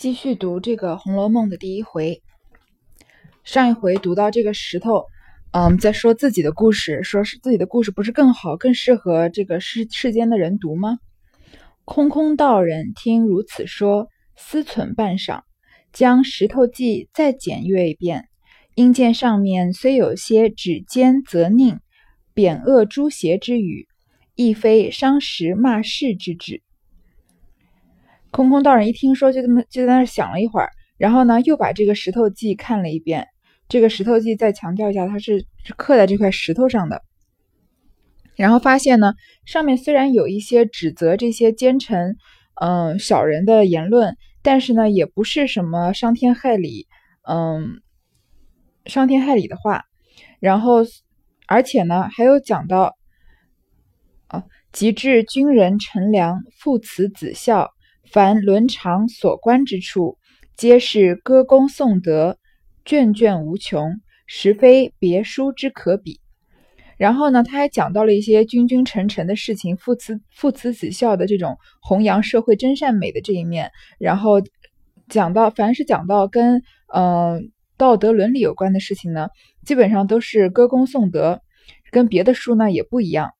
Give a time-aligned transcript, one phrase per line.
[0.00, 2.22] 继续读这个《红楼梦》的第一回。
[3.44, 5.04] 上一回读到这个石头，
[5.52, 10.96] 嗯，在说自己的故事，说是自己的故事不是更好、更适合这个世世间的人读吗？
[11.84, 15.42] 空空道人听如此说，思忖半晌，
[15.92, 18.26] 将《石头记》再检阅一遍，
[18.76, 21.76] 因见上面虽有些指尖责佞、
[22.32, 23.86] 贬恶诛邪之语，
[24.34, 26.62] 亦非伤时骂世之旨。
[28.30, 33.26] 空空道人一听说，就这么就在那想了一会儿，然后呢，又把这个石头记看了一遍。
[33.68, 35.46] 这个石头记再强调一下，它是
[35.76, 37.02] 刻在这块石头上的。
[38.36, 39.14] 然后发现呢，
[39.44, 42.16] 上面虽然有一些指责这些奸臣、
[42.54, 46.86] 嗯小人的言论，但是呢，也不是什么伤天害理、
[47.28, 47.80] 嗯
[48.86, 49.84] 伤天害理的话。
[50.40, 50.78] 然后，
[51.46, 52.96] 而且呢，还有讲到，
[54.28, 57.70] 啊，及至军人臣良，父慈子孝。
[58.12, 60.18] 凡伦常所观之处，
[60.56, 62.38] 皆是歌功颂德，
[62.84, 66.20] 卷卷无穷，实非别书之可比。
[66.96, 73.70] 然后呢，他还讲到了一些君君臣臣的事情，父慈父慈子孝的这种弘扬社会真善美的这一面。
[74.00, 74.42] 然后
[75.08, 79.28] 讲到，凡是讲到跟嗯道德伦理有关的事情呢，
[79.64, 81.42] 基本上都是歌功颂德，
[81.92, 83.30] 跟别的书呢也不一样。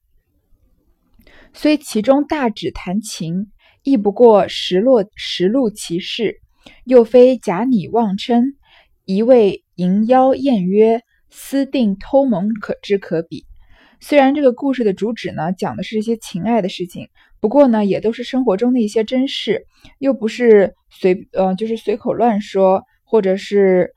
[1.53, 3.51] 虽其中大指弹琴。
[3.83, 6.37] 亦不过实落实录其事，
[6.85, 8.55] 又非假拟妄称，
[9.05, 11.01] 一味淫妖艳约，
[11.31, 13.47] 私定偷蒙可知可比。
[14.01, 17.09] 虽然这个故事的主旨呢，讲的是一些情爱的事情，
[17.41, 19.67] 不过呢，也都是生活中的一些真事，
[19.99, 23.95] 又不是随呃就是随口乱说，或者是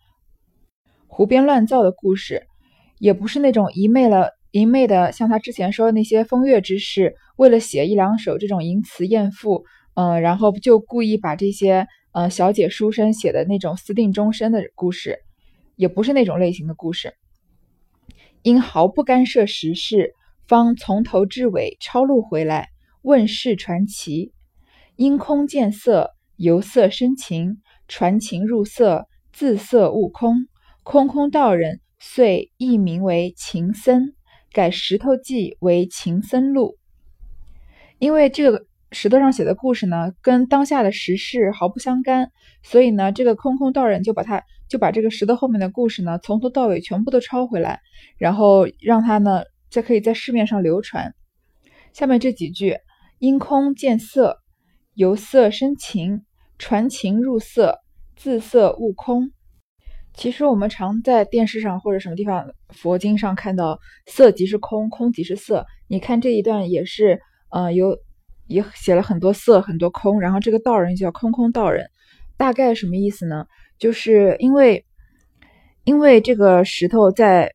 [1.08, 2.48] 胡编乱造的故事，
[3.00, 4.32] 也不是那种一昧了。
[4.54, 9.66] 一昧的像他之前说的那些风月之事，为了写一两首这种淫词艳赋，
[9.96, 15.18] 嗯，然后就故意把这些呃小姐书生写的那种私定终身的故事，
[15.76, 17.16] 也不是那种类型的故事。
[18.44, 20.14] 因毫不干涉时事，
[20.46, 22.70] 方从头至尾抄录回来，
[23.02, 24.34] 问世传奇。
[24.96, 30.46] 因空见色，由色生情，传情入色，自色悟空。
[30.84, 34.14] 空空道人遂易名为情僧。
[34.54, 36.78] 改《石头记》为《情僧录》，
[37.98, 42.32] 因为这个石头上写的故事呢，跟当下的时事毫不相干，
[42.62, 47.82] 所以呢，这个空空道人就把它就把这个石头后面的故事呢，从头到尾全部都抄回来，
[48.20, 51.16] 然后让它呢，再可以在市面上流传。
[51.92, 52.78] 下面这几句：
[53.18, 54.38] 因空见色，
[54.94, 56.24] 由色生情，
[56.60, 57.80] 传情入色，
[58.16, 59.32] 自色悟空。
[60.16, 65.66] 其实我们常在电视上或者什么地方佛经上看到“色即是空，空即是色”。
[65.90, 67.20] 你看这一段也是，
[67.50, 67.98] 呃，有
[68.46, 70.20] 也写了很多色，很多空。
[70.20, 71.88] 然后这个道人叫空空道人，
[72.38, 73.48] 大概什么意思呢？
[73.80, 74.86] 就是因为
[75.84, 77.52] 因为这个石头在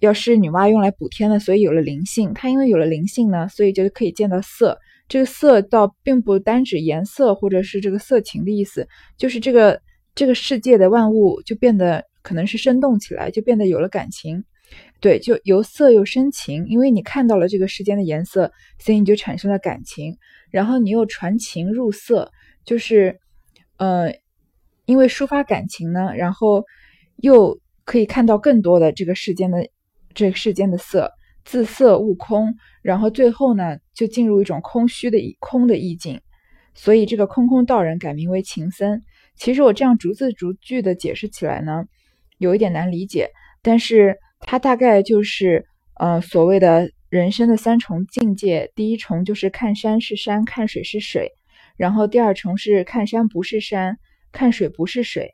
[0.00, 2.32] 要是女娲用来补天的，所以有了灵性。
[2.32, 4.78] 它因为有了灵性呢，所以就可以见到色。
[5.06, 9.82] 这个色倒并不单指颜色或者是这个色情的意思，就是这个。
[10.18, 14.42] 这个世界的万物就变得可能是生动起来，就变得有了感情，
[14.98, 20.18] 对，就由色又生情，因为你看到了这个世间的颜色，所以你就产生了感情，
[20.50, 22.32] 然后你又传情入色，
[22.64, 23.20] 就是，
[23.76, 24.12] 呃，
[24.86, 26.64] 因为抒发感情呢，然后
[27.18, 29.68] 又可以看到更多的这个世间的
[30.14, 31.12] 这个世间的色，
[31.44, 36.20] 自色悟空，然后最后呢，就进入一种空虚的空的意境，
[36.74, 39.00] 所以这个空空道人改名为情僧。
[39.38, 41.84] 其实我这样逐字逐句的解释起来呢，
[42.38, 43.30] 有一点难理解。
[43.62, 48.72] 但是它大概就是，呃，所谓的人生的三重境界。
[48.74, 51.28] 第一重就是看山是山，看水是水；
[51.76, 53.98] 然后第二重是看山不是山，
[54.32, 55.28] 看水不是水；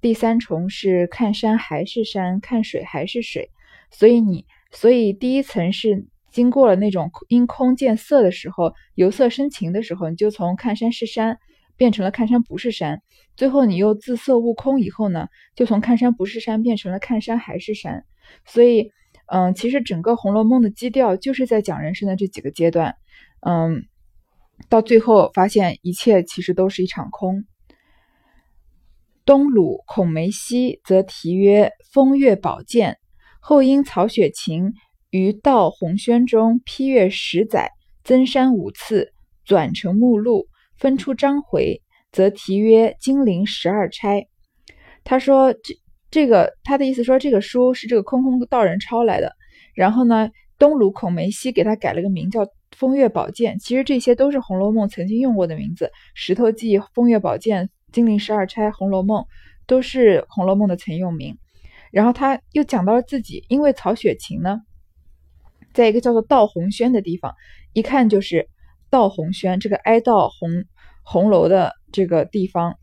[0.00, 3.50] 第三重是看山还是山，看水还是水。
[3.90, 11.38] 所以你，所以第一层是经过了那种因空见色的时候，由色生情的时候，你就从看山是山。
[11.74, 13.02] 变成了看山不是山，
[13.36, 18.04] 最后你又自色悟空以后呢，就从看山不是山变成了看山还是山。
[18.44, 18.92] 所以，
[19.26, 22.96] 嗯，其实整个《红楼梦》的基调就是在讲人生的这几个阶段，
[23.40, 23.84] 嗯，
[24.68, 27.44] 到最后发现一切其实都是一场空。
[29.24, 32.98] 东鲁孔梅溪则题曰“风月宝鉴”，
[33.40, 34.72] 后因曹雪芹
[35.10, 37.70] 于道红轩中批阅十载，
[38.04, 39.12] 增删五次，
[39.44, 40.48] 转成目录。
[40.78, 41.81] 分出章回，
[42.12, 44.20] 则题曰《金陵十二钗》。
[45.02, 45.74] 他说：“这
[46.10, 49.32] 这个他的意思说，这个书是这个空空道人抄来的。
[49.74, 52.44] 然后呢，东鲁孔梅溪给他改了个名叫
[52.76, 53.56] 《风月宝鉴》。
[53.60, 59.22] 其实这些都是《红楼梦》曾经用过的名字，《石头记》《风月宝鉴》金陵十二钗》《红楼梦》
[59.66, 61.38] 都是《红楼梦》的曾用名。
[61.90, 64.60] 然后他又讲到了自己，因为曹雪芹呢，
[65.72, 67.34] 在一个叫做道红轩的地方，
[67.72, 68.48] 一看就是
[68.90, 70.64] 道红轩这个哀悼红
[71.02, 72.74] 红楼的这个地方，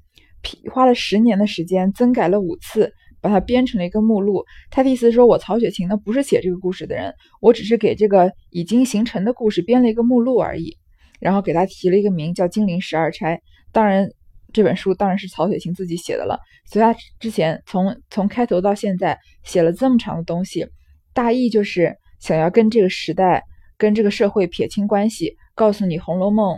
[0.72, 2.94] 花了十年的时间增改了五次。
[3.22, 4.46] 把它编成了一个目录。
[4.72, 10.78] 他的意思是说，我曹雪芹呢不是写这个故事的人，我只是给这个已经形成的故事编了一个目录而已。
[11.20, 13.36] 然后给他提了一个名叫《金陵十二钗》。
[13.74, 14.10] 当然，
[14.54, 16.40] 这本书当然是曹雪芹自己写的了。
[16.66, 20.66] 所以他之前从从开头到现在写了这么长的东西，
[21.14, 23.44] 大意就是想要跟这个时代、
[23.78, 26.56] 跟这个社会撇清关系，告诉你《红楼梦》，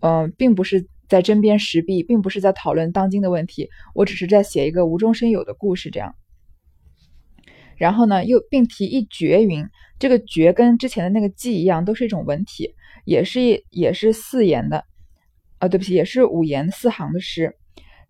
[0.00, 0.86] 嗯，并不是。
[1.08, 6.14] 在针砭时弊，并不是在讨论当今的问题，我只是在写一个无中生有的故事，这样。
[7.76, 9.68] 然后呢，又并提一绝云，
[9.98, 12.74] 这个绝跟之前的那个记一样，都是一种文体，
[13.04, 14.84] 也是也是四言的，
[15.58, 17.54] 啊，对不起，也是五言四行的诗。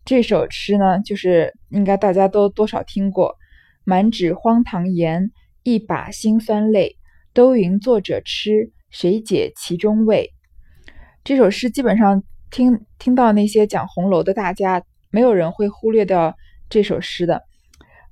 [0.05, 3.37] 这首诗呢，就是应该大家都多少听过，
[3.85, 5.31] 满纸荒唐言，
[5.65, 6.97] 一把辛酸泪，
[7.35, 10.33] 都云作者痴，谁解其中味？
[11.25, 12.23] 这首诗基本上。
[12.51, 16.35] 听听到那些讲红楼的大家，没有人会忽略掉
[16.69, 17.43] 这首诗的。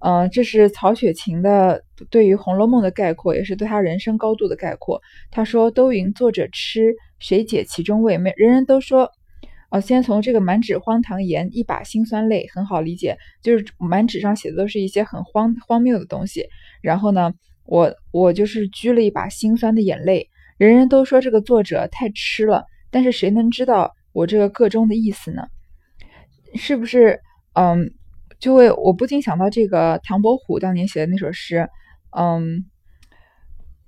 [0.01, 5.01] 嗯，这是曹雪芹的对于《红楼梦》的概括，也是对他人生高度的概括。
[5.31, 9.11] 他说：“都云作者痴，谁解其中味？”每人人都说，
[9.71, 16.47] 哦，先从这个满纸荒唐言，一把辛酸泪，很好理解，就是满纸上写的都是一些很荒荒谬的东西。
[16.83, 17.33] 然后呢，
[17.65, 20.29] 我我就是掬了一把辛酸的眼泪。
[20.59, 23.95] 人人都说这个作者太痴了，但是谁能知道？
[24.15, 25.49] 我这个个中的意思呢，
[26.55, 27.21] 是不是
[27.55, 27.91] 嗯，
[28.39, 31.69] 就会我不禁想到这个唐伯虎当年写的那首诗，
[32.17, 32.65] 嗯，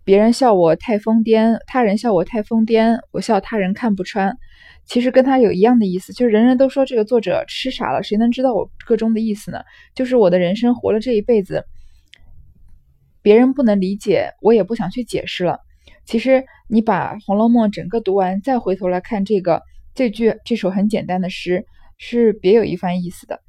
[0.04, 4.36] 别人笑我太疯癫，他人笑我太疯癫，我笑他人看不穿。
[4.84, 9.62] 其实跟他有一样的意思，就是人人都说这个作者痴傻了，谁能知道我个中的意思呢？
[9.94, 11.64] 就是我的人生活了这一辈子，
[13.22, 15.60] 别人不能理解，我也不想去解释了。
[16.04, 19.62] 其实你把《红楼梦》整个读完，再回头来看这个。
[19.96, 21.64] 这句这首很简单的诗
[21.96, 23.40] 是别有一番意思的。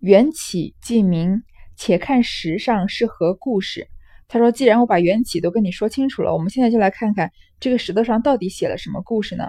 [0.00, 1.40] 缘起既明，
[1.78, 3.88] 且看石上是何故事。
[4.28, 9.48] 他说：“既然我把缘起都跟你说清楚了，我们现在就来看看这个石头上到底写了什么故事呢？”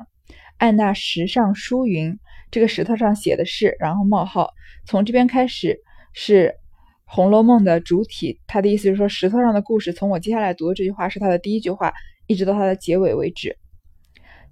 [0.60, 2.18] 按那石上书云，
[2.50, 4.54] 这个石头上写的是，然后冒号，
[4.86, 5.78] 从这边开始
[6.14, 6.48] 是
[7.04, 8.40] 《红楼梦》的主体。
[8.48, 11.94] 他的意思是说，石头上的故事，从我接下来读的这句话是他的第一句话，
[12.28, 13.58] 一直到他的结尾为止。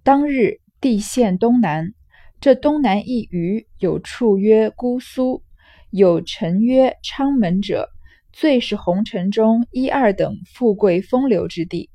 [0.07, 1.91] 当日地陷东南，
[2.39, 5.43] 这东南一隅有处曰姑苏，
[5.89, 7.89] 有城曰昌门者，
[8.31, 11.89] 最是红尘中一二等富贵风流之地。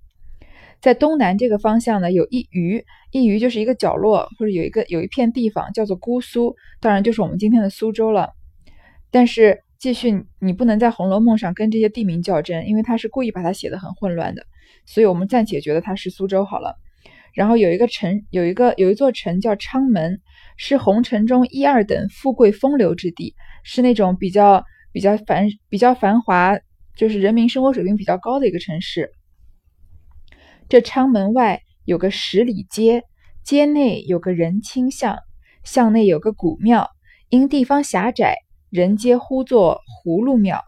[0.82, 8.34] 在东南这个方向呢，有一隅，一隅就是一个角落，或者有一个有一片地方叫做姑苏，当然就是我们今天的苏州了。
[9.10, 14.44] 但是继续，你不能在《红楼梦》上跟这些地名较真，因为他是故意把它写的很混乱的，
[14.84, 16.76] 所以我们暂且觉得它是苏州好了。
[17.32, 20.20] 然后有一个城，有一个有一座城叫昌门，
[20.56, 23.34] 是红尘中一二等富贵风流之地，
[23.64, 26.58] 是那种比较比较繁比较繁华，
[26.94, 29.10] 就是人民生活水平比较高的一个城市。
[30.68, 33.02] 这昌门外有个十里街，
[33.44, 35.18] 街内有个人清巷，
[35.64, 36.90] 巷内有个古庙，
[37.28, 38.36] 因地方狭窄，
[38.70, 40.60] 人皆呼作葫芦庙。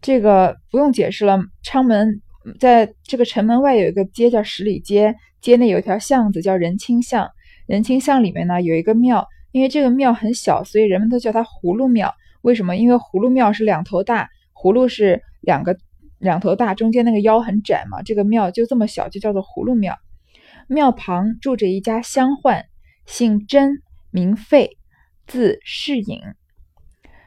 [0.00, 2.22] 这个不用解释了，昌门。
[2.58, 7.30] 在这个城门外有一个街叫十里街，街内有一条巷子叫仁清巷。
[7.66, 12.12] 仁清巷里面呢有一个庙，因为这个庙很小，所以人们都叫它葫芦庙。
[12.42, 12.76] 为什么？
[12.76, 15.76] 因为葫芦庙是两头大，葫芦是两个
[16.18, 18.02] 两头大，中间那个腰很窄嘛。
[18.02, 19.96] 这个庙就这么小，就叫做葫芦庙。
[20.66, 22.64] 庙旁住着一家乡宦，
[23.06, 23.78] 姓甄，
[24.10, 24.76] 名费，
[25.26, 26.18] 字世隐，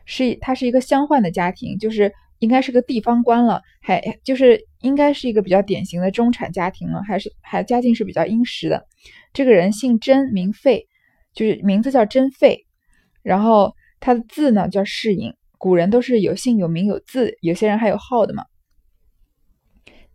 [0.06, 2.14] 是他是一个乡宦的家庭，就是
[2.46, 4.62] 应该是个地方官了，还就是。
[4.86, 8.86] 应该是一个比较典型的中产家庭了，还是还家境是比较殷实的。
[9.34, 10.86] 这个人姓甄，名费，
[11.34, 12.68] 就是名字叫甄费。
[13.24, 15.34] 然后他的字呢叫世隐。
[15.58, 18.44] 古人都是有姓有名有字，有些人还有号的嘛。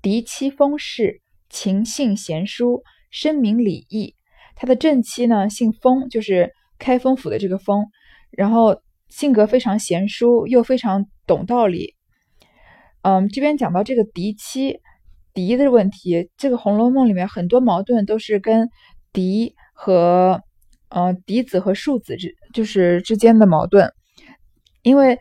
[0.00, 4.14] 嫡妻封氏，情性贤淑，深明礼义。
[4.54, 7.86] 他的正妻呢姓封，就是开封府的这个封。
[8.30, 11.96] 然后性格非常贤淑，又非常懂道理。
[13.02, 14.80] 嗯，这边讲到这个嫡妻
[15.32, 18.68] 嫡的问题，这个《红楼梦》里面很多矛盾都是跟
[19.12, 20.42] 嫡和
[20.88, 23.90] 呃嫡子和庶子之就是之间的矛盾，
[24.82, 25.18] 因为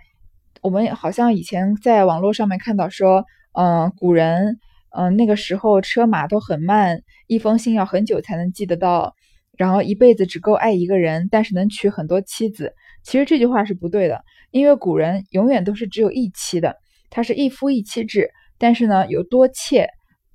[0.61, 4.57] 我们好像以前在网络上面看到说，嗯，古人
[4.89, 9.15] 嗯那个时候车马都很慢，一封信要很久才能寄得到，
[9.57, 12.73] 然后一辈子只够爱一个人，但是能娶很多妻子。
[13.03, 14.21] 其实这句话是不对的，
[14.51, 16.75] 因为古人永远都是只有一妻的，
[17.09, 18.29] 他是一夫一妻制。
[18.57, 19.87] 但是呢，有多妾，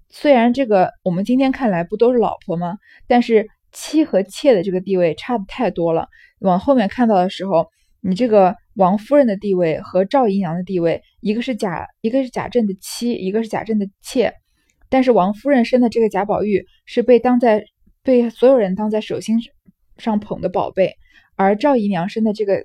[0.09, 2.79] 虽然这个我们今天看来不都是老婆吗？
[3.07, 6.09] 但是妻和妾的这个地位差的太多了。
[6.39, 7.67] 往后面看到的时候，
[8.01, 14.33] 你这个王夫人的地位和赵姨娘的地位，一个是贾，一个是贾政的妻，一个是贾政的妾。
[14.89, 17.65] 但是王夫人生的这个贾宝玉是被当在
[18.03, 19.39] 被所有人当在手心
[19.99, 20.95] 上捧的宝贝，
[21.37, 22.65] 而赵姨娘生的这个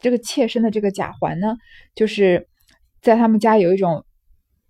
[0.00, 1.56] 这个妾生的这个贾环呢，
[1.94, 2.48] 就是
[3.00, 4.04] 在他们家有一种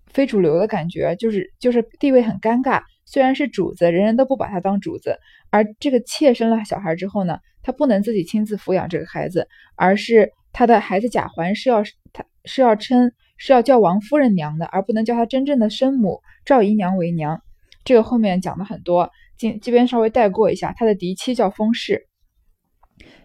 [0.06, 2.82] 非主流的感觉，就是就是地位很尴尬。
[3.06, 5.18] 虽然是主子，人人都不把他当主子。
[5.50, 11.82] 而这个妾生了小孩之后呢，她不能自己亲自抚养这个孩子，而是她的孩子贾环是要
[12.12, 13.12] 他是要称。
[13.42, 17.40] 是要叫王夫人娘的，而不能叫她真正的生母赵姨娘为娘。
[17.86, 20.74] 这个后面讲的很多，今这边稍微带过一下。
[20.76, 22.06] 他的嫡妻叫封氏，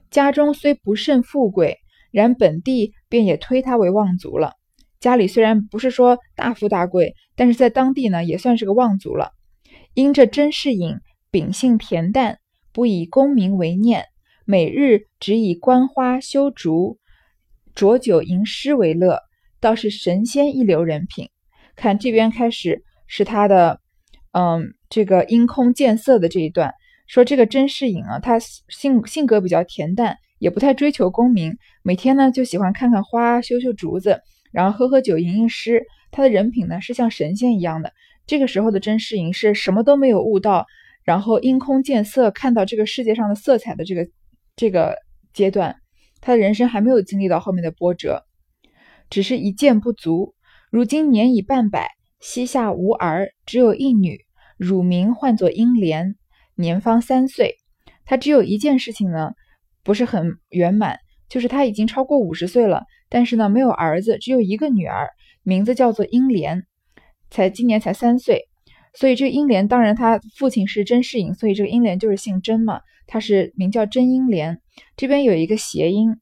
[0.10, 1.80] 家中虽不甚富贵，
[2.12, 4.54] 然本地便也推她为望族了。
[5.00, 9.32] 家里虽然不是说大富大贵，但是在当地呢也算是个望族了。
[9.94, 10.96] 因这甄士隐
[11.32, 12.40] 秉性恬淡，
[12.74, 14.06] 不以功名为念，
[14.46, 16.98] 每日只以观花修竹、
[17.76, 19.20] 酌酒吟诗为乐。
[19.62, 21.30] 倒是神仙一流人品，
[21.76, 23.80] 看这边开始是他的，
[24.32, 26.72] 嗯，这个因空见色的这一段，
[27.08, 34.22] 说这个甄士隐啊，他性性格比较恬淡，也不太追求功名，每天呢就喜欢看看花，修修竹子，
[34.56, 35.84] 然后喝喝酒，吟吟诗。
[36.12, 37.92] 他的人品呢是像神仙一样的。
[38.26, 40.66] 这个时候的甄士隐是什么都没有悟到，
[41.04, 44.08] 然后因空见色，看到这个世界上的色彩的这个
[44.56, 44.96] 这个
[45.34, 45.76] 阶段，
[46.22, 48.24] 他的人生还没有经历到后面的波折。
[49.10, 50.34] 只是一件不足。
[50.72, 54.26] 如今年已半百，膝下无儿，只有一女，
[54.58, 56.16] 乳名唤作英莲，
[56.56, 57.58] 年方三岁。
[58.06, 59.34] 他只有一件事情呢，
[59.84, 65.10] 不是很圆满，就是他已经超过五十岁了，但是呢没有儿子，只有一个女儿，
[65.44, 66.64] 名字叫做英莲，
[67.30, 68.48] 才今年才三岁。
[68.94, 74.62] 所以这个英莲，当然他父亲是甄士隐，所以这个英莲就是姓甄嘛，他是名叫甄英莲。
[74.96, 76.16] 这边有一个谐音。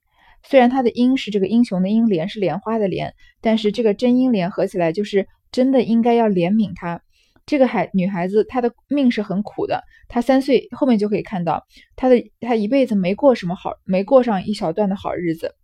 [0.46, 7.00] 虽然他的英是这个英雄的英莲是莲花的莲，但是这个真英莲合起来就是真的应该要怜悯他。
[7.46, 11.64] 这个孩女孩子她的命是很苦的，她三岁后面就可以看到
[11.96, 15.54] 她的她一辈子没过什么好，没过上一小段的好日子。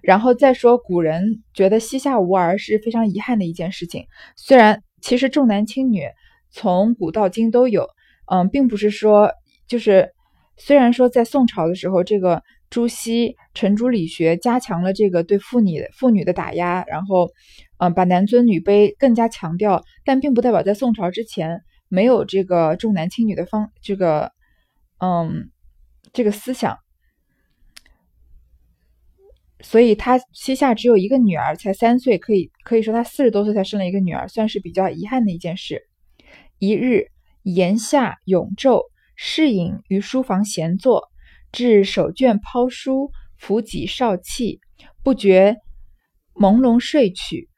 [0.00, 4.06] 然后再说古人觉得膝下无儿是非常遗憾的一件事情。
[4.36, 6.02] 虽然其实重男轻女
[6.50, 7.88] 从古到今都有，
[8.26, 9.32] 嗯，并不是说
[9.66, 10.10] 就是
[10.56, 12.42] 虽然说在宋朝的时候这个。
[12.70, 17.30] 朱熹程朱理学加强了这个对妇女妇女的打压，然后，
[17.78, 24.32] 嗯，把男尊女卑更加强调，但并不代表在宋朝之前没有这个重男轻女的方这个，
[24.98, 25.50] 嗯，
[26.12, 26.78] 这个思想。
[29.60, 35.82] 所以他膝下只有一个女儿，才三岁，可以可以说他四十多岁才生了一个女儿，算是比较遗憾的一件事。
[36.58, 37.06] 一日，
[37.42, 38.82] 檐下永昼，
[39.16, 41.08] 侍隐于书房闲坐。
[41.52, 44.60] 至手卷抛书，抚己少气，
[45.02, 45.56] 不觉
[46.34, 47.48] 朦胧睡去。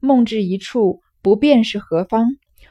[0.00, 2.28] 梦至一处，不辨是何方。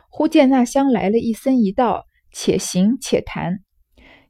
[0.09, 3.59] 忽见那厢来了一僧一道，且行且谈。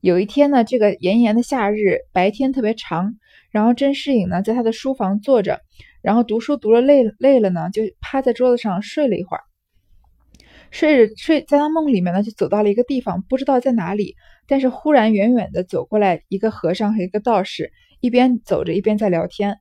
[0.02, 3.14] 有一天呢，这个炎炎的夏日，白天特别长，
[3.52, 5.62] 然后甄士隐呢在他的书房坐着，
[6.02, 9.44] 然后读书读了累累了呢，就趴在桌子上睡了一会儿。
[10.72, 14.16] 睡着睡，在他梦里面呢，就走到了一个地方，不知道在哪里。
[14.48, 19.58] 但是忽然远远的走过来一个和尚和一个道士，一边走着一边在聊天。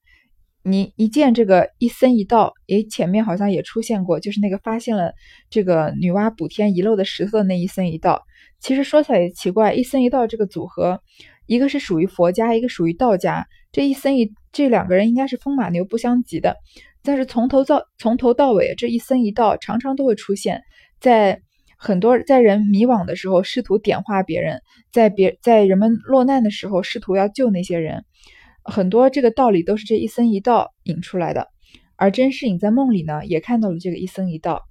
[0.62, 5.12] 你一见这个一僧一道，诶，前面好像也出现过，就是那个发现了
[5.48, 8.22] 这个女娲补天遗漏的石头的那一僧一道。
[8.58, 11.00] 其实说起来也奇怪，一僧一道这个组合，
[11.46, 13.46] 一个是属于佛家，一个属于道家。
[13.70, 16.56] 这一僧一这两个人应该是风马牛不相及的。
[17.02, 20.62] 但是从头到从头到尾，这一僧一道常常都会出现。
[21.06, 21.40] 在
[21.78, 24.58] 很多在人迷惘的时候，试图点化别人；
[24.90, 28.04] 在别在人们落难的时候，试图要救那些人。
[28.64, 31.46] 很多这个道理都是这一僧一道引出来的。
[31.94, 34.64] 而甄士隐在梦里呢，也看到了这个一僧一道。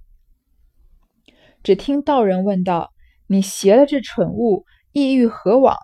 [1.64, 2.92] 只听道人问道
[3.28, 5.78] ：“你携了这蠢物，意欲何往？”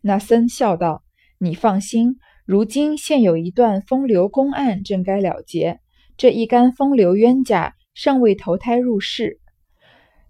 [0.00, 1.02] 那僧笑道
[1.40, 5.80] ：“你放心，如今现有一段风流公案，正该了结。
[6.16, 9.40] 这一干风流冤家，尚未投胎入世。”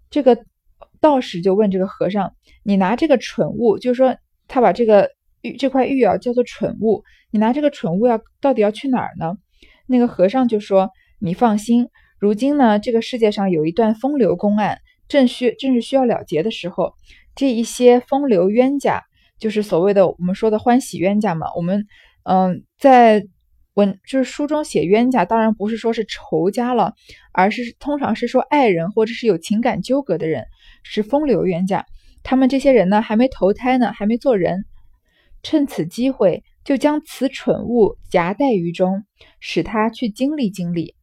[0.09, 0.37] 这个
[0.99, 4.15] 道士就问这个和尚：“你拿这个蠢物，就是说
[4.47, 5.11] 他把这个
[5.41, 9.37] 玉这块玉啊叫做蠢物，你拿这个蠢物要到底要去哪儿呢？”
[9.87, 10.89] 那个和尚就说
[11.19, 11.87] ：“你放心，
[12.19, 16.93] 如今呢这个世界上有一段风流公案，正需正是需要了结的时候。
[17.35, 19.03] 这一些风流冤家，
[19.39, 21.47] 就是所谓的我们说的欢喜冤家嘛。
[21.55, 21.85] 我们
[22.23, 23.25] 嗯，在
[23.79, 26.93] 文就是书中写冤家，当然不是说是仇家了，
[27.31, 30.45] 而是通常是说爱人或者是有情感纠葛的人
[30.83, 31.85] 是风流冤家。
[32.21, 34.65] 他们这些人呢，还没投胎呢，还没做人，
[35.43, 39.03] 趁此机会就将此蠢物夹带于中，
[39.39, 40.95] 使他去经历经历。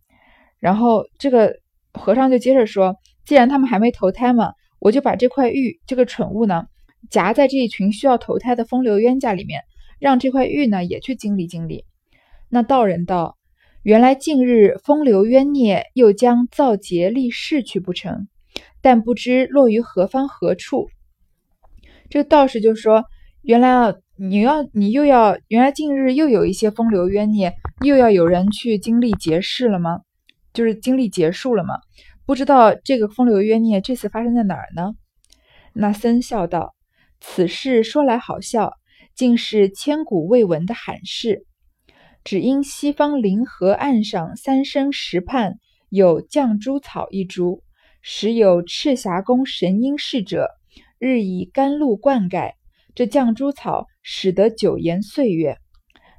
[0.58, 1.54] 然后这个
[1.94, 6.66] 和尚就接着说：“既然他们还没投胎嘛，我就把这块玉，这个蠢物呢，
[7.10, 9.62] 夹在这一群需要投胎的风流冤家里面，
[9.98, 11.84] 让这块玉呢也去经历经历。”
[12.48, 13.36] 那道人道
[13.82, 18.28] ：“原来近日风流冤孽又将造劫立誓去不成？
[18.80, 20.88] 但不知落于何方何处。”
[22.08, 23.04] 这道士就说
[23.42, 30.02] ：“原来啊，你要你又要原来近日又有一些风流冤孽，又要有人去经历劫世了吗？
[30.52, 31.74] 就是经历结束了吗？
[32.24, 34.94] 不知道这个风流冤孽这次发生在哪儿呢？”
[35.74, 36.74] 那僧笑道
[37.20, 38.72] ：“此事说来好笑，
[39.14, 41.45] 竟是千古未闻的罕事。
[42.26, 47.62] 只因西方临河岸上三生石畔有绛珠草一株，
[48.02, 50.48] 时有赤霞宫神瑛侍者。”
[50.98, 52.54] 日以甘露灌溉，
[52.96, 55.56] 这绛珠草使得久延岁月。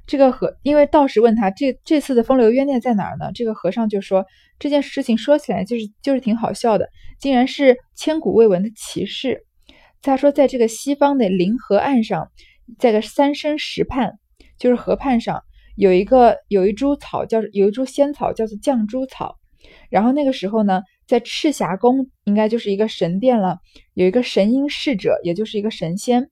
[0.06, 3.30] 这个和因为道士问他这这次的风流冤孽在哪儿呢？
[3.34, 4.24] 这个和尚就说
[4.58, 6.88] 这件事情说起来就是就是挺好笑的，
[7.20, 9.44] 竟然是千古未闻的奇事。
[10.00, 12.30] 他说在这个西方的临河岸上，
[12.78, 14.18] 在个三生石畔，
[14.58, 15.42] 就是河畔上
[15.78, 19.36] 有一个有一株草叫有一株仙草叫做绛珠草。
[19.88, 20.82] 然后那个时候呢。
[21.08, 23.56] 在赤霞宫，应该就是一个神殿了。
[23.94, 26.28] 有一个神瑛侍者，也就是一个神仙，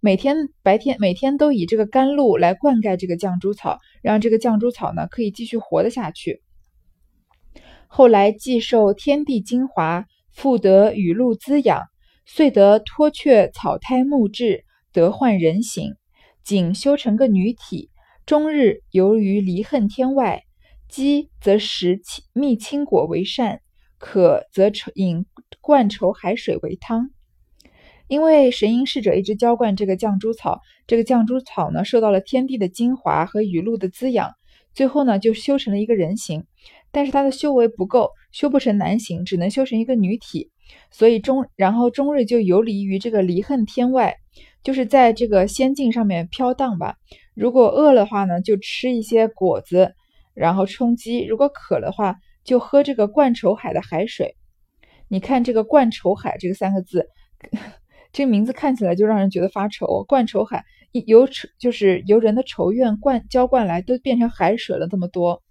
[0.00, 6.42] 每天白天每天都以这个甘露来灌溉这个绛珠草，让这个绛珠草呢可以继续活得下去。
[7.86, 11.84] 后来既受天地精华，复得雨露滋养，
[12.24, 15.94] 遂得脱却草胎木质，得换人形，
[16.42, 17.90] 仅修成个女体，
[18.26, 20.42] 终日游于离恨天外。
[20.88, 22.00] 饥则食
[22.32, 23.60] 蜜青果为膳。
[23.98, 25.24] 渴则饮
[25.62, 27.08] 灌稠海水为汤，
[28.08, 34.34] 因为神瑛侍者一直浇灌这个绛珠草，这个绛珠草呢受到了天地的精华和雨露的滋养，
[34.74, 36.44] 最后呢就修成了一个人形。
[36.92, 40.50] 但是他的修为不够，修不成男形，只能修成一个女体，
[40.90, 44.16] 所以终然后终日就游离于这个离恨天外，
[44.62, 46.96] 就是在这个仙境上面飘荡吧。
[47.36, 49.94] 如果饿了话呢，就吃一些果子，
[50.34, 54.36] 然后充饥；如果渴的话，就喝这个灌愁海的海水，
[55.08, 57.08] 你看这个“灌愁海”这个三个字，
[58.10, 60.04] 这个名字看起来就让人觉得发愁。
[60.04, 60.64] 灌愁海，
[61.06, 65.42] 由愁就是由人的仇怨灌浇灌来，都变成海水了这么多。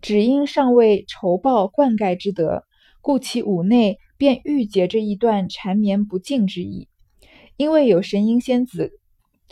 [0.00, 2.64] 只因尚未仇报灌溉之德，
[3.02, 6.88] 故其五内便郁结着一段缠绵不尽之意。
[7.58, 8.92] 因为有神瑛仙子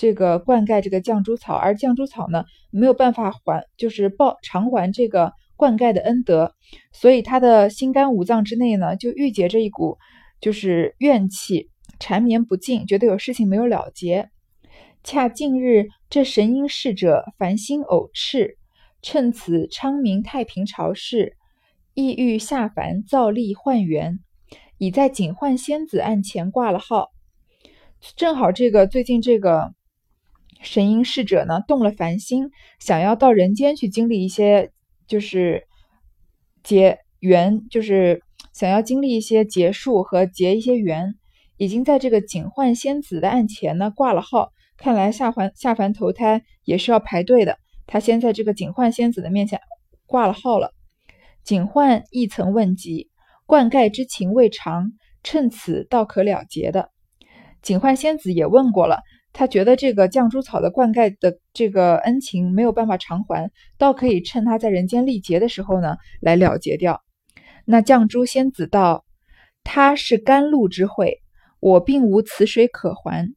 [0.00, 5.32] 这个灌溉这个绛珠草，而绛珠草呢没有办法还，就是报偿还这个。
[5.60, 6.54] 灌溉的恩德，
[6.90, 9.98] 所以他的心肝五脏之内呢，就郁结着一股
[10.40, 14.30] 就是怨气，缠绵不尽，觉得有事情没有了结。
[15.04, 18.54] 恰近日这神瑛侍者烦心偶炽，
[19.02, 21.36] 趁此昌明太平朝事，
[21.92, 24.18] 意欲下凡造力换缘，
[24.78, 27.10] 已在警幻仙子案前挂了号。
[28.16, 29.74] 正好这个最近这个
[30.62, 34.70] 神瑛侍者呢，动了凡心，想要到人间去经历一些。
[35.06, 35.64] 就是
[36.62, 41.16] 结缘，就是想要经历一些结束和结一些缘，
[41.56, 44.52] 已经在这个警幻仙子的案前呢挂了号。
[44.76, 47.58] 看来下凡下凡投胎也是要排队的。
[47.88, 49.60] 他先在这个警幻仙子的面前
[50.06, 50.70] 挂了号了。
[51.42, 53.10] 警幻亦曾问及
[53.46, 54.92] 灌溉之情未尝，
[55.24, 56.90] 趁此倒可了结的。
[57.62, 59.00] 警幻仙子也问过了。
[59.32, 67.00] 他觉得这个绛珠草的灌溉的这个恩情没有办法偿还，倒可以趁他在人间历劫的时候呢来了结掉。
[67.64, 69.04] 那绛珠仙子道
[69.62, 71.22] ：“他是甘露之惠，
[71.60, 73.32] 我并无此水可还。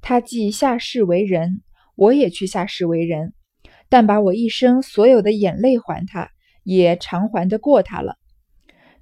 [0.00, 1.62] 他既下世为人，
[1.94, 3.32] 我也去下世为人，
[3.88, 6.28] 但把我一生所有的眼泪还他，
[6.64, 8.16] 也偿还得过他了。”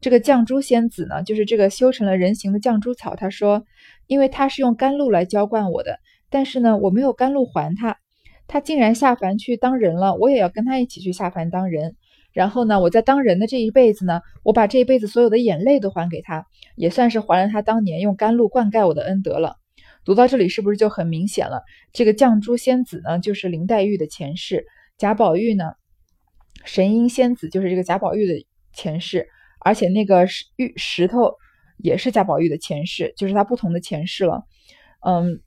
[0.02, 3.16] 这个绛珠仙子呢，就是这个修成了人形的绛珠草。
[3.16, 3.64] 他说
[4.07, 5.98] ：“因为他是用甘露来浇灌我的。”
[6.30, 7.98] 但是呢，我没有甘露还他，
[8.46, 11.96] 他竟然下凡去当人了，我也要跟他一起去下凡当人。
[12.32, 19.56] 然后呢，我在当人的这一辈子呢，我把这一辈子所有的眼泪都还给他，也算是还了他当年用甘露灌溉我的恩德了。
[20.04, 21.62] 读到这里，是不是就很明显了？
[21.92, 24.64] 这个绛珠仙子呢，就是林黛玉的前世；
[24.98, 25.72] 贾宝玉呢，
[26.64, 29.28] 神瑛仙子就是这个贾宝玉的前世。
[29.60, 31.37] 而且那个玉石头，
[31.78, 34.42] 也是贾宝玉的前世，就是他不同的前世了。
[35.00, 35.40] 嗯，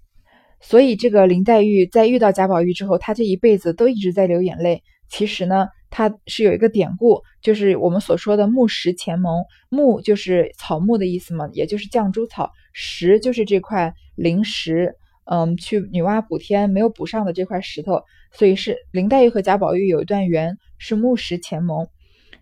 [0.59, 4.83] 所以这个林黛玉在遇到贾宝玉之后，她这一辈子都一直在流眼泪。
[5.09, 9.43] 其实呢，它是有一个典故，就是我们所说的木石前盟。
[9.69, 18.01] 木就是草木的意思嘛，也就是绛珠草；石就是这块灵石，嗯，去女娲补天没有补上的这块石头。
[18.33, 21.87] 所以是林黛玉和贾宝玉有一段缘，是木石前盟。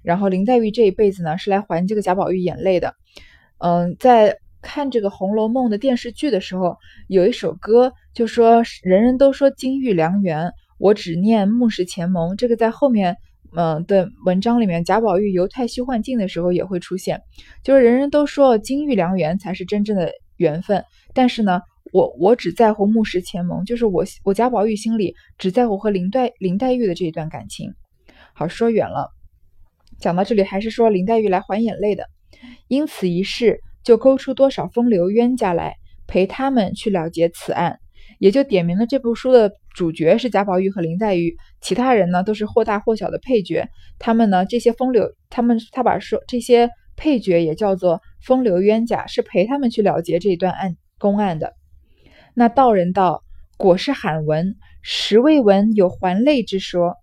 [0.02, 2.96] 然后林黛玉这一辈子呢，是来还这个贾宝玉眼泪的。
[3.60, 13.18] 嗯，在看这个《红楼梦》的电视剧的时候，有一首歌就说：“人人都说金玉良缘，我只念木石前盟。”这个在后面
[13.56, 17.22] 嗯的文章里面，贾宝玉游太虚幻境的时候也会出现。
[17.62, 21.60] 就是人人都说金玉良缘才是真正的缘分，但是呢，
[21.92, 27.74] 我我只在乎木石前盟，就是我我贾宝玉心里只在乎和林黛林黛玉的这一段感情。
[28.34, 29.10] 好，说远了，
[30.00, 32.06] 讲到这里还是说林黛玉来还眼泪的。
[32.68, 35.76] 因此一事，就勾出多少风流冤家来
[36.08, 37.80] 陪他们去了结此案，
[38.20, 43.68] 也就点明了这部书的主角是贾宝玉和林黛玉，其他人呢都是或大或小的配角。
[44.00, 51.54] 他们呢这些风流，他们他把说这些配角也叫做风流冤家，是陪他们去了结这一段案公案的。
[52.34, 53.24] 那道人道
[53.58, 56.96] ：“果是罕闻，实未闻有还泪之说。”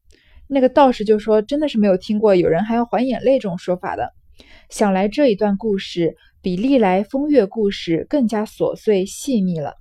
[0.48, 4.12] 那个道士就说：“真的是没有听过有人还要还眼泪这种说法的。”
[4.68, 9.74] 想来这一段故事比历来风月故事更加琐碎细密了。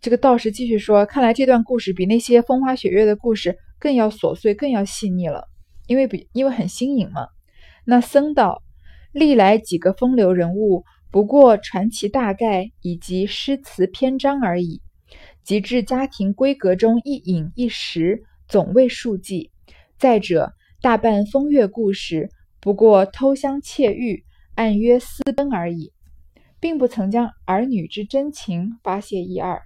[0.00, 5.48] 这个道士继续说：“看来这段故事比那些风花雪月的故事更要琐碎，更要细腻了，
[5.86, 7.26] 因为比因为很新颖嘛。”
[7.84, 8.62] 那僧道
[9.12, 14.80] ：“历来几个风流人物，不过传奇大概以及诗词篇章而已，
[15.42, 19.50] 及至家庭闺阁中一饮一食，总未数计。
[19.98, 22.30] 再者，大半风月故事。”
[22.60, 24.24] 不过偷香窃玉，
[24.56, 25.92] 暗约私奔而已，
[26.58, 29.62] 并不曾将儿女之真情发泄一二。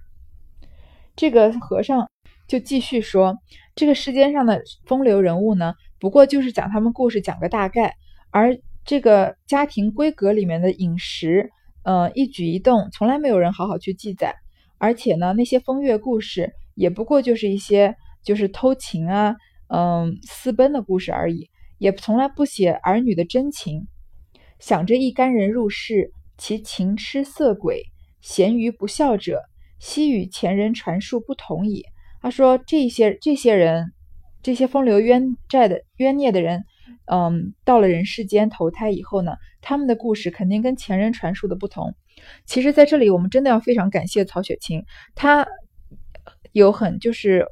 [1.15, 2.09] 这个和尚
[2.47, 3.37] 就继续说
[3.75, 7.95] ：“这个世间上的风流人物呢，不过就是讲他们故事，讲个大概。
[8.31, 11.49] 而这个家庭规格里面的饮食，
[11.83, 14.35] 呃，一举一动，从来没有人好好去记载。
[14.77, 19.35] 而且呢，那些风月故事，也不过就是一些就是偷情啊，
[19.67, 21.49] 嗯，私奔的故事而已。”
[21.79, 23.87] 也从来不写儿女的真情，
[24.57, 27.83] 想着一干人入世，其情痴色鬼，
[28.21, 29.41] 咸于不孝者，
[29.79, 31.83] 悉与前人传述不同矣。
[32.21, 33.91] 他说：这些这些人，
[34.41, 36.63] 这些风流冤债的冤孽的人，
[37.05, 41.93] 嗯，到了人世间投胎以后呢，他们的故事肯定跟前人传述的不同。
[42.45, 44.83] 其实，在这里我们真的要非常感谢曹雪芹，
[45.15, 45.47] 他
[46.51, 47.47] 有很就是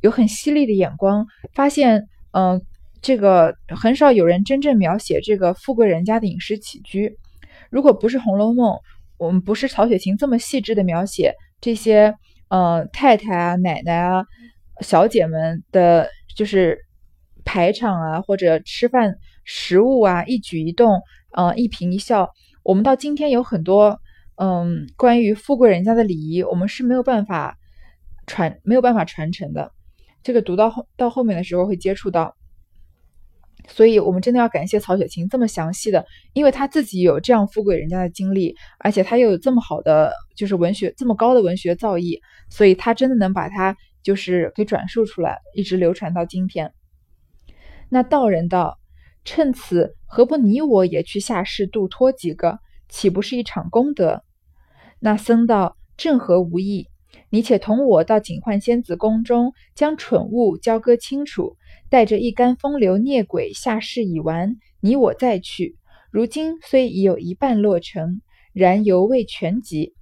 [0.00, 2.62] 有很犀利的眼光，发现嗯。
[3.00, 7.16] 这个很少有人真正描写这个富贵人家的饮食起居。
[7.70, 8.72] 如果不是《红楼梦》，
[9.18, 12.14] 我们不是曹雪芹这么细致的描写这些
[12.48, 14.24] 呃太太啊、奶奶啊、
[14.80, 16.78] 小姐们的，就是
[17.44, 22.30] 排场啊，或者吃饭食物啊、一举一动，呃一颦一笑，
[22.62, 24.00] 我们到今天有很多
[24.36, 27.58] 嗯关于富贵人家的礼仪，我们是没有办法
[28.26, 29.72] 传没有办法传承的。
[30.22, 32.37] 这个读到后到后面的时候会接触到。
[33.66, 46.72] 所以，我们真的要感谢曹雪芹这么详细的，因为他自己有这样富贵人家的经历，而且他又有这么好的就是文学这么高的文学造诣，所以他真的能把它就是给转述出来，一直流传到今天。
[47.90, 48.78] 那道人道
[49.24, 54.22] ：“趁此，何不你我也去下世度脱几个，岂不是一场功德？”
[55.00, 56.86] 那僧道：“正合无益。”
[57.30, 61.56] 你且同我到警幻仙子宫中，将蠢物交割清楚，
[61.90, 65.76] 带着一干风流孽鬼下世已完，你我再去。
[66.10, 68.22] 如今虽已有一半落成，
[68.54, 69.94] 然犹未全集。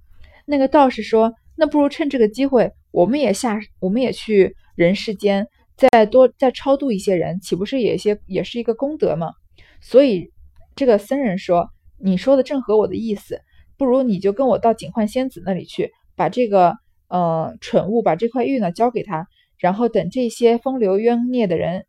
[0.45, 9.33] 那个道士说：“那不如趁这个机会，我们也下，我们也去人世间，再多再超度一些人，岂不是也些也是一个功德吗？”
[9.81, 10.31] 所以
[10.75, 13.41] 这个僧人说：“你说的正合我的意思，
[13.77, 16.75] 不如你就跟我到警幻仙子那里去，把这个。”
[17.07, 21.85] 呃，蠢物把这块玉呢交给他，然后等这些风流冤孽的人，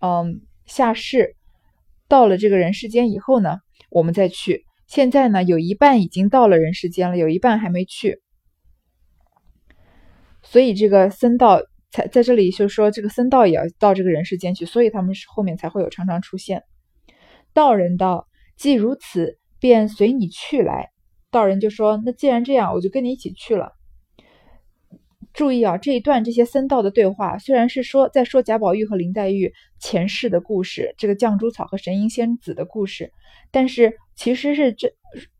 [0.00, 1.36] 嗯，下世
[2.08, 3.58] 到了这个人世间以后呢，
[3.90, 4.64] 我们再去。
[4.86, 8.20] 现在呢，有一半已经到了人世间了，有一半还没去，
[10.42, 16.62] 所以这个僧道才在这里就说，这个僧道也要到这个人世间去，所以他们是后面才会有常常出现。
[17.52, 20.90] 道人道：“既如此，便随你去来。”
[21.32, 23.72] 道人就说：“那既然这样，我就跟你一起去了。”
[25.34, 33.12] 注意啊，这一段这些僧道的对话虽然是说在说贾宝玉和林黛玉前世的故事，这个绛珠草和神瑛仙子的故事，
[33.50, 34.92] 但是其实是这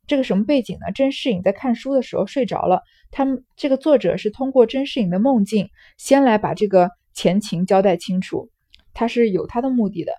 [0.09, 0.93] 这个什么背景呢？
[0.93, 8.51] 甄士隐在看书的时候睡着了，他们这个作者是通过甄士隐的梦境先来把这个前情交代清楚，
[8.95, 10.13] 他是有他的目的的。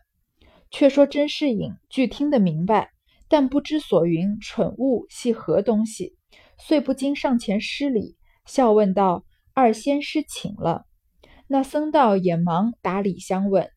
[0.72, 2.92] 却说甄士隐俱听得明白，
[3.28, 6.16] 但不知所云蠢物系何东西，
[6.58, 9.26] 遂不禁上前施礼，笑问道。
[9.56, 10.84] 二仙师请了，
[11.48, 13.70] 那僧道也忙打礼相问。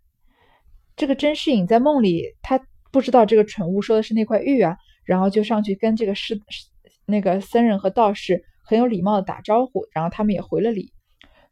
[0.96, 2.60] 这个甄士隐在梦里，他
[2.90, 6.42] 不知道这个蠢物说的是那块玉啊，然后就上去跟这个师
[7.06, 10.92] 那个僧人和道士很有礼貌的打招呼，然后他们也回了礼。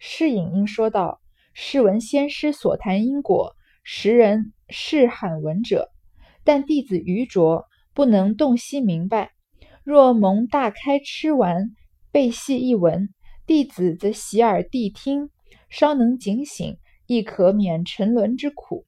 [0.01, 1.21] 士隐应说道
[1.55, 5.93] ：“试闻仙师所谈因果，时人是罕闻者，
[6.43, 9.31] 但弟子愚拙，不能洞悉明白。
[9.85, 11.71] 若蒙大开吃完，
[12.11, 13.09] 背细一闻。”
[13.47, 15.31] 弟子则洗耳谛听，
[15.71, 18.85] 稍能警醒，亦可免沉沦之苦。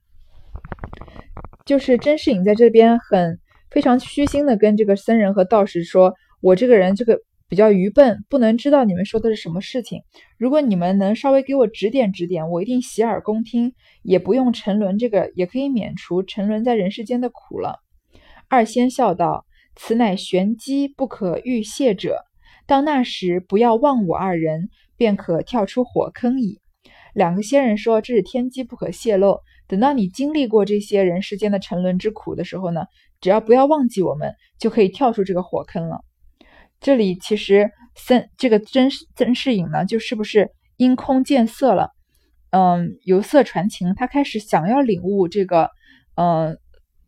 [1.64, 3.38] 就是甄士隐在这边很
[3.70, 10.02] 非常虚心的跟这个僧人和道士说：“我这个人这个比较愚笨，不能知道你们说的是什么事情。
[10.38, 17.78] 如果你们能稍微给我指点指点，我一定洗耳恭听，也不用沉沦这个，也可以免除沉沦在人世间的苦了。”
[18.48, 22.24] 二仙笑道：“此乃玄机不可预泄者。”
[22.68, 26.60] 到那时，不要忘我二人，便可跳出火坑矣。
[27.14, 29.40] 两个仙人说：“这是天机，不可泄露。
[29.66, 32.84] 等到你经历过这些人世间的沉沦之苦的时候呢，
[33.22, 36.04] 只要不要忘记我们，就可以跳出这个火坑了。”
[36.78, 41.92] 这里其实森这个甄甄士隐呢，就是不是因空见色了？
[42.50, 45.70] 嗯，由色传情，他开始想要领悟这个，
[46.16, 46.58] 嗯，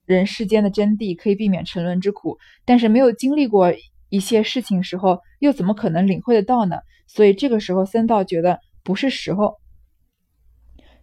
[0.07, 3.71] 人世间的真谛，可以避免沉沦之苦，但是没有经历过。
[4.11, 6.77] 一些事情时候，又怎么可能领会得到呢？
[7.07, 9.57] 所以这个时候，僧道觉得不是时候。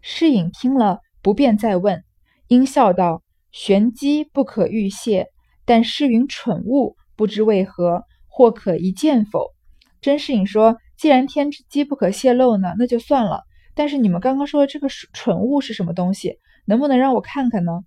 [0.02, 2.04] 诗隐听了，不便再问，
[2.48, 5.28] 应笑道：“玄机不可预泄，
[5.66, 9.48] 但诗云蠢物，不知为何，或可一见否？”
[10.00, 13.44] 甄士隐说：“既然天机不可泄露呢，那就算了。
[13.74, 16.38] 但是你们刚刚说的这个蠢物是什么东西？
[16.66, 17.82] 能不能让我看看呢？”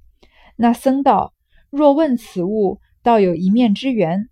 [0.56, 1.32] 那僧道
[1.70, 4.28] ：“若问此物，倒有一面之缘。”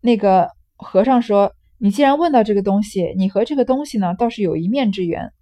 [0.00, 5.32] 那个和尚说：“你既然问到这个东西，你和这个东西呢，倒是有一面之缘。”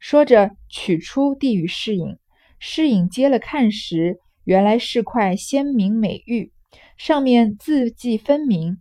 [0.00, 2.16] 说着，取出递与侍隐。
[2.58, 6.52] 侍隐接了看时，原来是块鲜明美玉，
[6.96, 8.78] 上面字迹分明，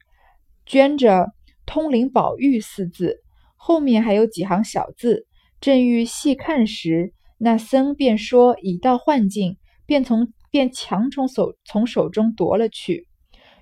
[0.66, 1.28] 镌着
[1.66, 3.22] “通灵宝玉”四字，
[3.56, 5.28] 后面还有几行小字。
[5.60, 13.07] 正欲细看时，那僧便说：“已到幻境。”便从便强从手从手中夺了去。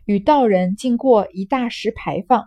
[0.05, 2.45] 与道人经过一大石牌坊，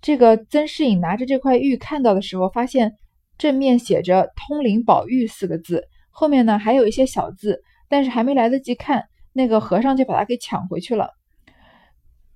[0.00, 2.94] 这个曾士隐拿着这块玉看到的时候，发现
[3.36, 11.10] 正面写着“通灵宝玉”四个字，后面呢还有一些小字，但是还没来得及看，那个和尚就把它给抢回去了。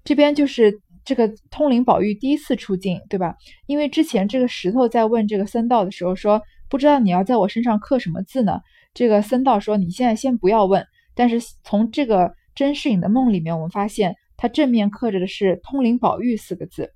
[0.04, 3.34] 这边就是这个通灵宝玉第一次出镜，对吧？
[3.66, 8.60] 因为之前这个石头在问这个僧道的时候说：“不知道你要在我身上刻什么字呢？”
[8.92, 10.84] 这个僧道说：“你现在先不要问。”
[11.16, 12.34] 但是从这个。
[12.60, 16.92] 甄士隐的梦里面，我们发现他正面刻着的是“通灵宝玉”四个字。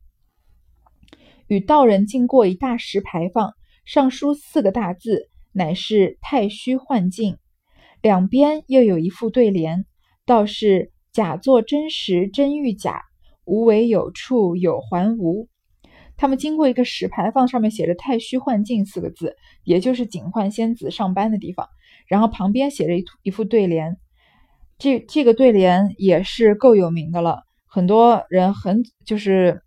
[1.46, 3.55] 与道人经过一大石牌坊，
[3.87, 7.38] 上书四个大字，乃是“太虚幻境”。
[8.03, 9.87] 两边又有一副对联，
[10.27, 13.00] 道是“假作真实真欲假，
[13.46, 15.48] 无为有处有还无”。
[16.18, 21.66] 他们经过一个石牌坊，上面写着“太虚幻境”四个字，也就是警幻仙子上班的地方。
[22.07, 23.96] 然后旁边写着一一副对联。
[24.76, 29.62] 这这个对联也是够有名的了，很多人很就是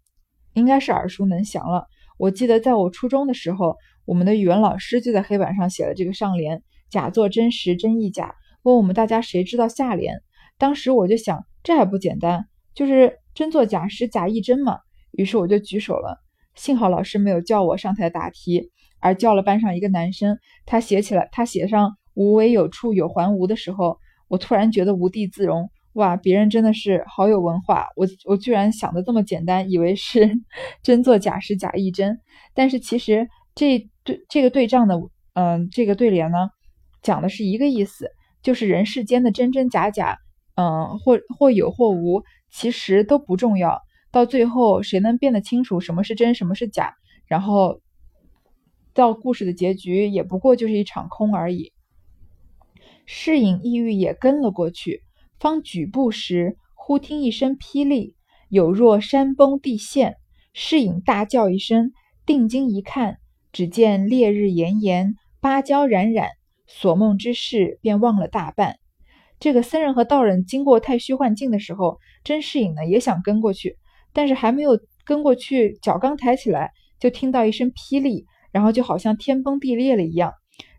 [0.53, 1.87] 应该是耳熟能详了。
[2.17, 10.21] 我记得在我初中的时候，我们的语文老师就在黑板上写了这个上联：“假作真实真亦假。”问我们大家谁知道下联？
[10.57, 14.79] 当时我就想，这还不简单，就是真作假时假亦真嘛。
[15.11, 16.19] 于是我就举手了，
[16.55, 23.99] 幸好老师没有叫我上台答题，而叫了班上一个男生，他写起来，他写上“无为有处有还无”的时候。
[24.27, 26.15] 我突然觉得无地自容，哇！
[26.15, 30.29] 别人真的是好有文化，我我居然想的这么简单，以为是
[30.83, 32.19] 真作假时假亦真。
[32.53, 34.95] 但是其实这对这个对仗的，
[35.33, 36.49] 嗯，这个对联呢，
[37.01, 38.09] 讲的是一个意思，
[38.41, 40.17] 就是人世间的真真假假，
[40.55, 43.81] 嗯，或或有或无，其实都不重要。
[44.11, 46.93] 到最后，谁能辨得清楚什么是真，什么是假？
[47.27, 47.81] 然后
[48.93, 51.73] 到故事的结局，也不过就是一场空而已。
[53.09, 55.01] 侍隐意欲也跟了过去，
[55.39, 58.17] 方举步时，忽听一声霹雳，
[58.49, 60.17] 有若山崩地陷。
[60.53, 61.93] 侍隐大叫一声，
[62.25, 63.19] 定睛一看，
[63.53, 66.27] 只见烈日炎炎，芭蕉冉冉，
[66.67, 68.75] 所梦之事便忘了大半。
[69.39, 73.77] 这个僧人和道人经过太虚幻境的时候，甄士隐呢也想跟过去，
[74.11, 80.33] 但是还没有跟过去，脚刚抬起来，就听到一声霹雳，然后就好像天崩地裂了一样。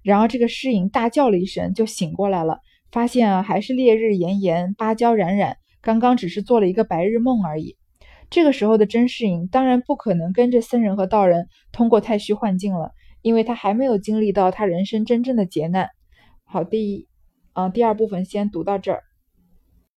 [0.09, 7.77] 然后这个诗颖大叫了一声，就醒过来了，发现啊还是烈日炎炎，芭蕉冉冉，刚刚只是做了一个白日梦而已。
[8.31, 15.90] 这个时候的甄士隐当然不可能跟着僧人和道人通过太虚幻境了，因为他还没有经历到他人生真正的劫难。
[16.44, 17.07] 好，第一，
[17.53, 19.03] 啊，第二部分先读到这儿。